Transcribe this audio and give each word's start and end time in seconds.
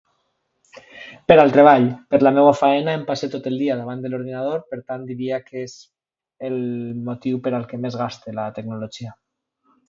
Per 1.31 1.35
al 1.41 1.51
treball. 1.57 1.83
Per 2.13 2.19
la 2.27 2.31
meua 2.37 2.53
faena 2.61 2.95
em 2.99 3.03
passe 3.09 3.29
tot 3.35 3.49
el 3.51 3.59
dia 3.63 3.75
davant 3.81 4.01
de 4.05 4.11
l'ordinador 4.13 4.65
per 4.71 4.81
tant 4.89 5.05
diria 5.11 5.39
que 5.51 5.63
és 5.67 5.77
el 6.51 6.57
motiu 7.11 7.43
per 7.49 7.55
el 7.61 7.69
que 7.75 7.81
més 7.85 8.01
gaste 8.03 8.35
la 8.41 8.49
tecnologia 8.59 9.15